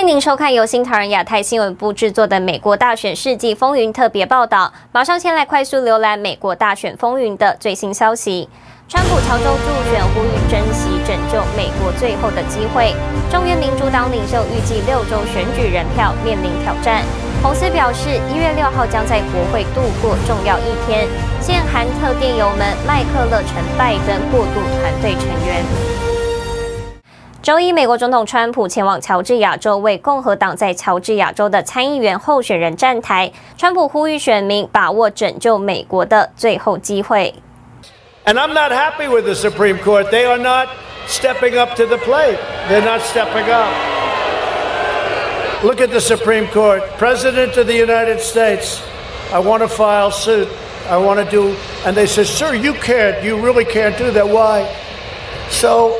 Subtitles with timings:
[0.00, 4.72] 欢迎您收看由新唐人亚太新闻部制作的《美国大选世纪风云》特别报道。
[4.92, 8.48] 马上先来快速浏览美国大选风云的最新消息。
[8.88, 12.94] 川普乔州助选呼吁珍惜拯救美国最后的机会。
[13.30, 17.04] 众院民主党领袖预计六州选举人票面临挑战。
[17.42, 21.06] 彭斯表示，一月六号将在国会度过重要一天。
[21.42, 26.09] 现韩特电邮门麦克勒成拜登过渡团队成员。
[27.41, 33.31] 周一，美国总统川普前往乔治亚州为共和党在乔治亚州的参议员候选人站台。
[33.55, 37.35] 川普呼吁选民把握拯救美国的最后机会。
[38.25, 40.09] And I'm not happy with the Supreme Court.
[40.09, 40.69] They are not
[41.07, 42.39] stepping up to the plate.
[42.67, 43.69] They're not stepping up.
[45.61, 46.81] Look at the Supreme Court.
[46.97, 48.81] President of the United States.
[49.31, 50.47] I want to file suit.
[50.89, 51.55] I want to do.
[51.85, 53.23] And they say, Sir, you can't.
[53.23, 54.27] You really can't do that.
[54.27, 54.67] Why?
[55.51, 55.98] So.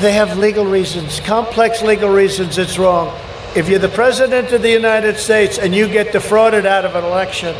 [0.00, 3.18] they have legal reasons, complex legal reasons it's wrong.
[3.56, 7.04] If you're the President of the United States and you get defrauded out of an
[7.04, 7.56] election,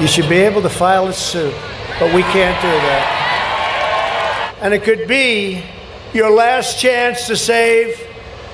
[0.00, 1.54] you should be able to file a suit.
[2.00, 4.58] But we can't do that.
[4.62, 5.62] And it could be
[6.14, 8.00] your last chance to save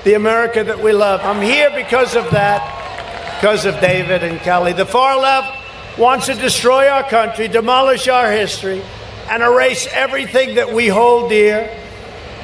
[0.03, 1.21] the America that we love.
[1.23, 4.73] I'm here because of that, because of David and Kelly.
[4.73, 8.81] The far left wants to destroy our country, demolish our history,
[9.29, 11.79] and erase everything that we hold dear.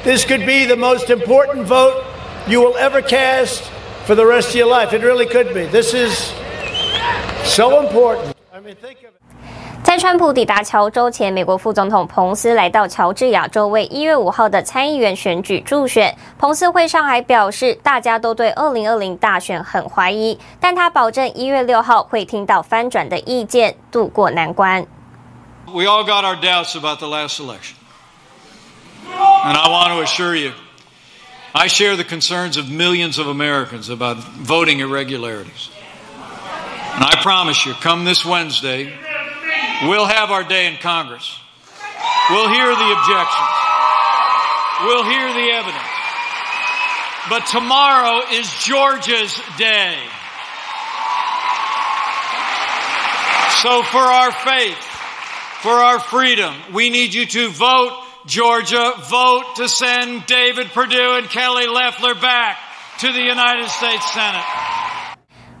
[0.02, 2.04] This could be the most important vote
[2.48, 3.64] you will ever cast
[4.06, 4.94] for the rest of your life.
[4.94, 5.66] It really could be.
[5.66, 6.32] This is
[7.44, 8.34] so important.
[8.52, 9.20] I mean, think of it.
[9.82, 16.16] 在川普抵达乔州前，美国副总统彭斯来到乔治亚州为一月五号的参议员选举助选。
[16.38, 24.86] 彭斯会上还表示，大家都对二零二零大选很怀疑，但他保证一月六号会听到翻转的意见，渡过难关。
[25.66, 27.79] We all got our doubts about the last election.
[29.50, 30.52] And I want to assure you,
[31.52, 35.70] I share the concerns of millions of Americans about voting irregularities.
[36.94, 38.96] And I promise you, come this Wednesday,
[39.88, 41.36] we'll have our day in Congress.
[42.30, 43.50] We'll hear the objections.
[44.84, 45.82] We'll hear the evidence.
[47.28, 49.98] But tomorrow is Georgia's day.
[53.64, 54.78] So for our faith,
[55.60, 61.26] for our freedom, we need you to vote Georgia vote to send David Perdue and
[61.30, 62.56] Kelly Leffler back
[62.98, 64.44] to the United States Senate.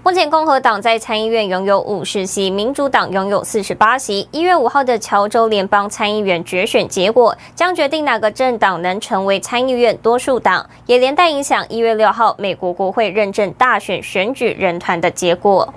[0.02, 4.28] 目前共和党在参议院拥有五十席，民主党拥有四十八席。
[4.30, 15.72] 一月五号的乔州联邦参议员决选结果将决定哪个政党能成为参议院多数党，也连带影响一月六号美国国会认证大选选举人团的结果。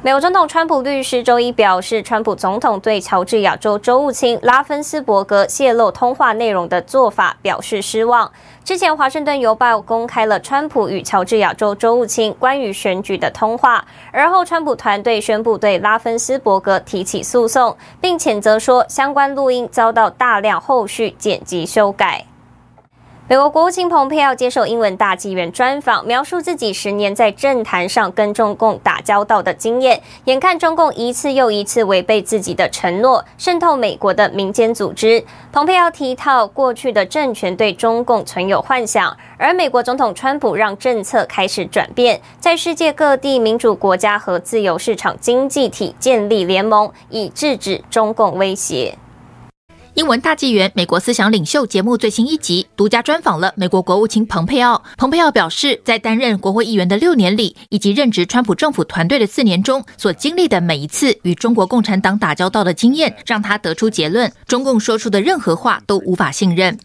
[0.00, 8.30] 美国总统川普律师周一表示，川普总统对乔治亚州州务卿拉芬斯伯格泄露通话内容的做法表示失望。
[8.64, 22.24] 之前，《华盛顿邮报》公开了川普与乔治亚州州务卿关于选举的通话，而后川普团队宣布对拉芬斯伯格提起诉讼，并谴责说相关录音遭到大量后续剪辑修改。
[23.30, 30.00] 美国国务卿蓬佩奥接受英文大纪元专访，描述自己十年在政坛上跟中共打交道的经验。
[30.24, 35.22] 眼看中共一次又一次违背自己的承诺，渗透美国的民间组织。
[35.52, 48.96] 蓬佩奥提到，过去的政权对中共存有幻想，而美国总统川普让政策开始转变，在世界各地民主国家和自由市场经济体建立联盟，以制止中共威胁。
[49.94, 54.80] 英文大纪元，美国思想领袖节目最新一集，独家专访了美国国务卿蓬佩奥。
[54.96, 66.78] 蓬佩奥表示，在担任国会议员的六年里，以及任职川普政府团队的四年中，所经历的每一次与中国共产党打交道的经验，让他得出结论：中共说出的任何话都无法信任。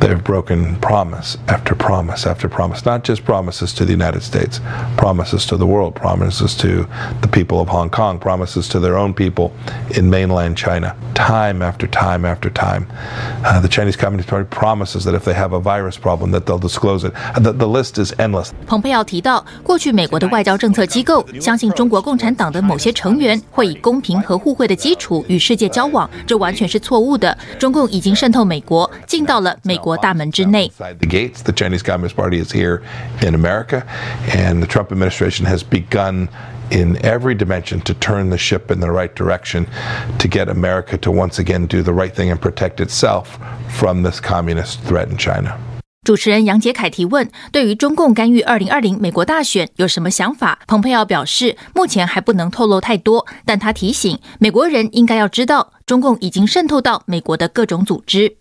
[0.00, 4.60] They've broken promise after promise after promise, not just promises to the United States,
[4.96, 6.86] promises to the world, promises to
[7.22, 9.52] the people of Hong Kong, promises to their own people
[9.96, 10.94] in mainland China.
[11.14, 12.86] Time after time after time,
[13.42, 16.60] uh, the Chinese Communist Party promises that if they have a virus problem, that they'll
[16.60, 17.12] disclose it.
[17.42, 18.52] The, the list is endless.
[18.66, 27.36] 蓬佩奥提到，过去美国的外交政策机构相信中国共产党的某些成员会以公平和互惠的基础与世界交往，这完全是错误的。
[27.58, 29.89] 中共已经渗透美国，进到了美国。
[30.00, 30.70] 大门之内。
[30.78, 32.82] The gates, the Chinese Communist Party is here
[33.20, 33.82] in America,
[34.30, 36.28] and the Trump administration has begun
[36.70, 39.66] in every dimension to turn the ship in the right direction
[40.18, 44.20] to get America to once again do the right thing and protect itself from this
[44.20, 45.56] communist threat in China.
[46.04, 50.60] 主持人杨洁凯提问：对于中共干预二零二零美国大选有什么想法？
[50.68, 58.36] 蓬佩奥表示，目前还不能透露太多，但他提醒美国人应该要知道，中共已经渗透到美国的各种组织。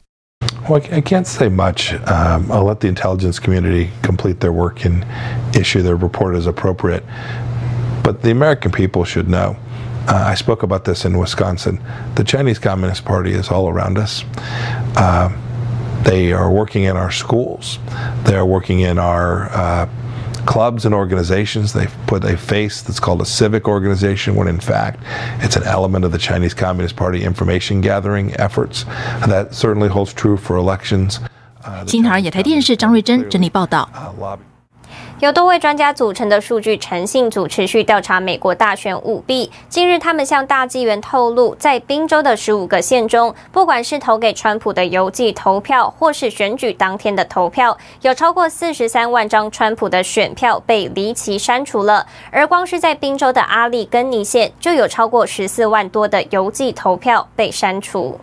[0.69, 1.95] Well, I can't say much.
[1.95, 5.07] Um, I'll let the intelligence community complete their work and
[5.57, 7.05] issue their report as appropriate.
[8.05, 9.57] But the American people should know.
[10.07, 11.83] Uh, I spoke about this in Wisconsin.
[12.15, 14.25] The Chinese Communist Party is all around us.
[14.97, 15.31] Uh,
[16.03, 17.79] they are working in our schools.
[18.25, 19.89] They are working in our uh,
[20.46, 21.74] clubs and organizations.
[21.74, 25.04] They've put a face that's called a civic organization, when in fact
[25.40, 28.86] it's an element of the Chinese Communist Party information gathering efforts.
[29.22, 31.20] And that certainly holds true for elections.
[31.88, 33.90] 新唐人亚太电视张瑞珍整理报道。
[35.21, 39.51] 由多位专家组成的数据诚信组持续调查美国大选舞弊。
[39.69, 52.07] 近日，他们向大纪元透露，在宾州的十五个县中，不管是投给川普的邮寄投票，或是选举当天的投票，有超过四十三万张川普的选票被离奇删除了。
[52.31, 58.19] 而光是在宾州的阿利根尼县，就有超过十四万多的邮寄投票被删除。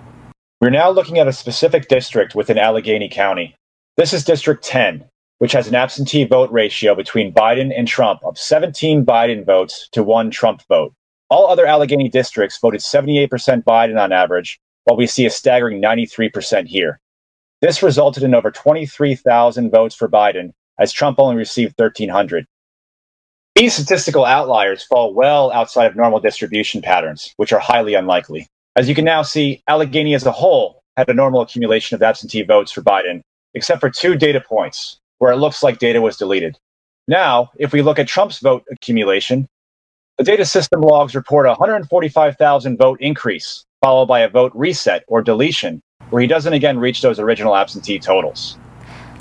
[0.60, 3.54] We're now looking at a specific district within Allegheny County.
[3.96, 5.02] This is District 10.
[5.40, 10.04] Which has an absentee vote ratio between Biden and Trump of 17 Biden votes to
[10.04, 10.94] one Trump vote.
[11.30, 13.30] All other Allegheny districts voted 78%
[13.64, 17.00] Biden on average, while we see a staggering 93% here.
[17.62, 22.46] This resulted in over 23,000 votes for Biden, as Trump only received 1,300.
[23.56, 28.48] These statistical outliers fall well outside of normal distribution patterns, which are highly unlikely.
[28.76, 32.44] As you can now see, Allegheny as a whole had a normal accumulation of absentee
[32.44, 33.22] votes for Biden,
[33.56, 36.58] except for two data points where it looks like data was deleted.
[37.08, 39.48] Now, if we look at Trump's vote accumulation,
[40.18, 45.22] the data system logs report a 145,000 vote increase, followed by a vote reset or
[45.22, 48.58] deletion, where he doesn't again reach those original absentee totals.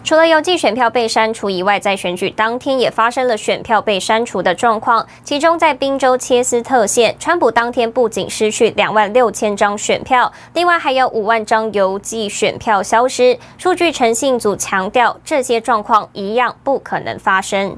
[0.06, 5.04] 除了邮寄选票被删除以外，在选举当天也发生了选票被删除的状况。
[5.24, 13.36] 其中，在宾州切斯特县，川普当天不仅失去两万六千张选票，另外还有五万张邮寄选票消失。
[13.58, 17.76] 数据诚信组强调，这些状况一样不可能发生。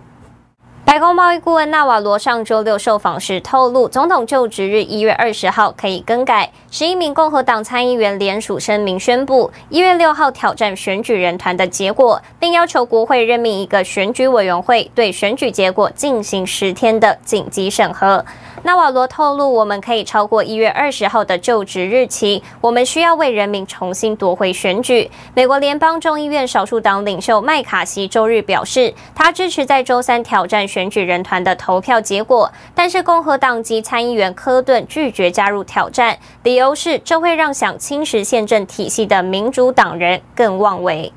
[0.85, 6.51] 白宫贸易顾问纳瓦罗上周六受访时透露，总统就职日一月二十号可以更改。
[6.71, 18.23] 十一名共和党参议员联署声明宣布，一月六号挑战选举人团的结果，并要求国会任命一个选举委员会，对选举结果进行十天的紧急审核。
[18.65, 22.43] 纳瓦罗透露，我们可以超过一月二十号的就职日期。
[22.61, 25.09] 我们需要为人民重新夺回选举。
[25.33, 41.13] 美国联邦众议院少数党领袖麦卡锡周日表示，他支持在周三挑战选举人团的投票结果，但是共和党籍参议员科顿拒绝加入挑战，理优势这会让想侵蚀宪政体系的民主党人更妄为。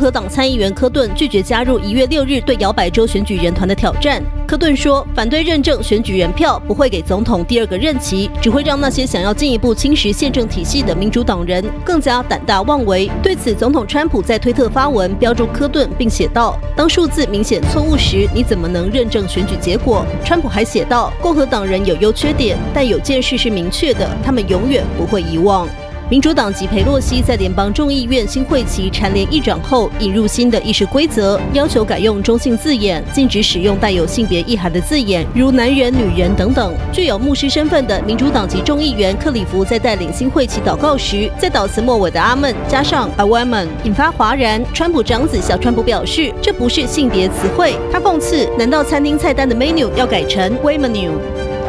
[0.00, 4.22] 和党参议员科顿拒绝加入一月六日对摇摆州选举人团的挑战。
[4.46, 13.10] 科顿说，反对认证选举人票不会给总统第二个任期，只会让那些想要进一步侵蚀宪政体系的民主党人更加胆大妄为。
[13.22, 25.68] 对此，总统川普在推特发文标注科顿，并写道：“当数字明显错误时，你怎么能认证选举结果？”川普还写道：“共和党人有优缺点，但有件事是明确的，他们永远不会遗忘。”
[26.10, 36.74] 民主党籍裴洛西在联邦众议院新会期蝉联议长后，引入新的议事规则，要求改用中性字眼，禁止使用带有性别意涵的字眼，如男人、女人等等。
[36.92, 44.60] 具有牧师身份的民主党籍众议员克里夫在带领新会期祷告时，在祷词末尾的阿门加上 a woman，引发哗然。
[44.74, 47.76] 川普长子小川普表示，这不是性别词汇。
[47.92, 51.12] 他讽刺：难道餐厅菜单的 menu 要改成 w o m e n u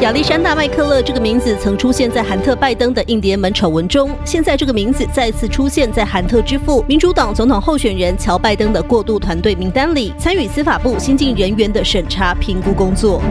[0.02, 13.22] 亚历山大麦克勒这个名字曾出现在韩特拜登的印第安门丑闻中，现在这个名字再次出现在韩特之父民主党总统候选人乔拜登的过渡团队名单里，参与司法部新进人员的审查评估工作。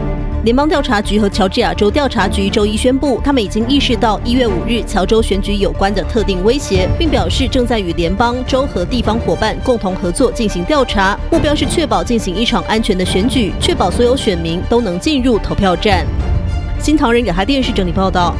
[0.45, 16.07] 联邦调查局和乔治亚州调查局周一宣布，他们已经意识到一月五日乔州选举有关的特定威胁，并表示正在与联邦、州和地方伙伴共同合作进行调查，目标是确保进行一场安全的选举，确保所有选民都能进入投票站。
[16.81, 18.33] 新唐人亚太电视整理报道：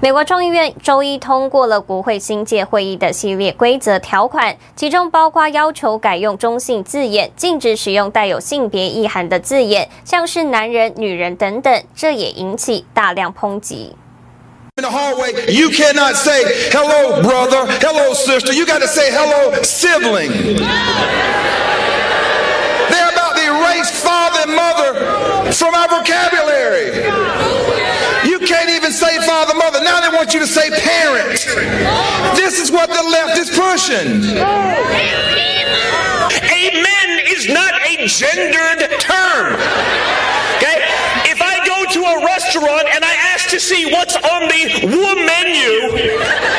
[0.00, 11.84] 美国众议院周一通过了国会新界会议的系列规则条款，其中包括要求改用中性字眼，禁止使用带有性别意涵的字眼，像是男人、女人等等。
[11.94, 13.94] 这也引起大量抨击。
[14.76, 18.52] In the hallway, you cannot say hello, brother, hello, sister.
[18.52, 20.58] You got to say hello, sibling.
[22.90, 25.22] They're about to erase father and mother.
[25.52, 26.33] From our vocabulary.
[28.24, 29.84] You can't even say father, mother.
[29.84, 31.44] Now they want you to say parent.
[32.36, 34.40] This is what the left is pushing.
[36.40, 39.54] Amen is not a gendered term.
[40.56, 40.80] Okay?
[41.28, 46.53] If I go to a restaurant and I ask to see what's on the menu.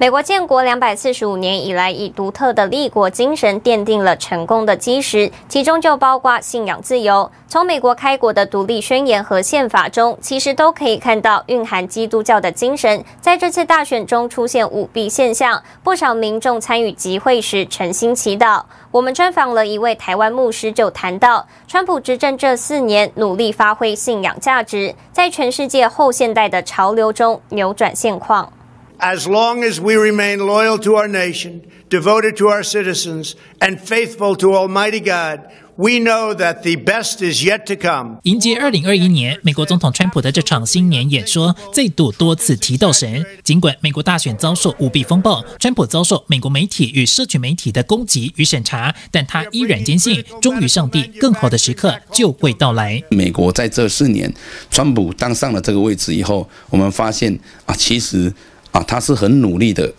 [0.00, 7.28] 美国建国两百四十五年以来，以独特的立国精神奠定了成功的基石，其中就包括信仰自由。
[7.48, 13.04] 从美国开国的独立宣言和宪法中，其实都可以看到蕴含基督教的精神。
[13.20, 18.62] 在这次大选中出现舞弊现象，不少民众参与集会时诚心祈祷。
[18.92, 28.52] 我们专访了一位台湾牧师，就谈到川普执政这四年，努力发挥信仰价值，在全世界后现代的潮流中扭转现况。
[29.00, 34.52] As long as we remain loyal to our nation, devoted to our citizens, and faithful to
[34.54, 35.42] Almighty God,
[35.76, 38.18] we know that the best is yet to come.
[38.24, 43.24] 迎接二零二一年，美国总统川普的这场新年演说再度多次提到神。
[43.44, 53.00] 尽管美国大选遭受舞弊风暴，川普遭受美国媒体与社群媒体的攻击与审查，但他依然坚信，忠于上帝，更好的时刻就会到来。
[53.10, 54.34] 美国在这四年，
[54.72, 58.34] 川普当上了这个位置以后，我们发现啊，其实。
[58.78, 59.92] 啊，他是很努力的，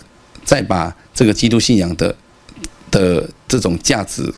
[0.45, 2.15] 在把这个基督信仰的
[2.89, 4.33] 的这种价值，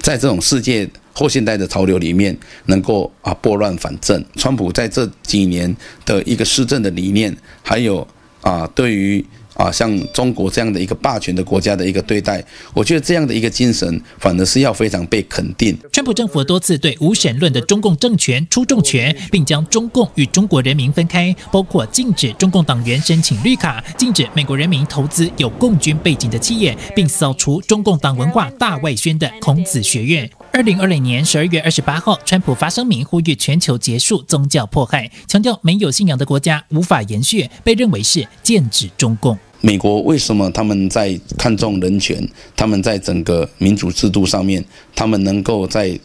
[0.00, 2.36] 在这种世界后现代的潮流里面，
[2.66, 4.24] 能够啊拨乱反正。
[4.36, 5.74] 川普在这几年
[6.04, 8.06] 的一个施政的理念，还有
[8.40, 9.24] 啊对于。
[9.54, 15.76] 啊，像中国这样的一个霸权的国家的一个对待，我觉得这样的一个精神，反而是要非常被肯定。
[15.92, 30.28] 川普政府多次对无神论的中共政权出重拳，并将中共与中国人民分开，包括禁止中共党员申请绿卡，禁止美国人民投资有共军背景的企业，并扫除中共党文化大外宣的孔子学院。
[30.54, 39.36] 二零二零年十二月二十八号，川普发声明呼吁全球结束宗教迫害，强调没有信仰的国家无法延续，被认为是剑指中共。
[39.60, 42.24] 美国为什么他们在看重人权？
[42.54, 45.98] 他们在整个民主制度上面，他们能够在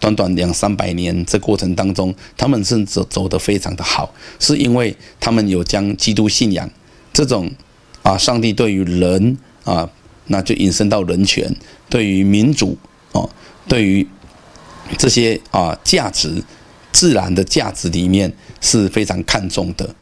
[0.00, 6.68] 短短两三百年这过程当中，他们是走走得非常的好，是因为他们有将基督信仰
[7.12, 7.48] 这种
[8.02, 9.88] 啊，上帝对于人啊，
[10.26, 11.54] 那就引申到人权，
[11.88, 12.76] 对于民主
[13.12, 13.30] 哦。
[13.68, 14.06] 对于
[14.98, 16.42] 这些啊价值，
[16.92, 19.94] 自然的价值里面是非常看重的。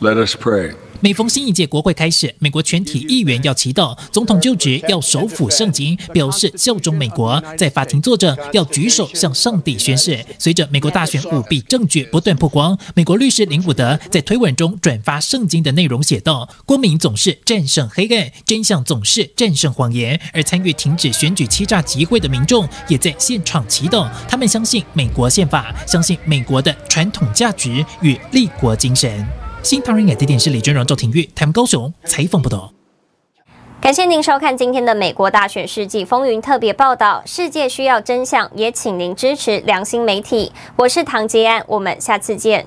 [0.00, 0.74] Let us pray.
[1.02, 10.22] 每逢新一届国会开始，美国全体议员要祈祷，总统就职要手抚圣经，表示效忠美国；在法庭作证要举手向上帝宣誓。
[10.38, 29.26] 随着美国大选舞弊证据不断曝光，美国律师林伍德在推文中转发圣经的内容，写道：“光明总是战胜黑暗，真相总是战胜谎言。”而参与停止选举欺诈集会的民众也在现场祈祷，他们相信美国宪法，相信美国的传统价值与立国精神。
[29.62, 32.72] 新唐人亚太电视李娟荣、赵廷玉，台湾高雄采访报道。
[33.78, 37.22] 感谢您收看今天的美国大选世纪风云特别报道。
[37.26, 40.50] 世界需要真相，也请您支持良心媒体。
[40.76, 42.66] 我是唐杰安，我们下次见。